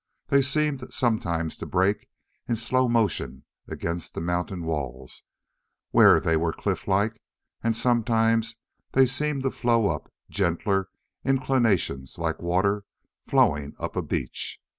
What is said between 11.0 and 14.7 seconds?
inclinations like water flowing up a beach.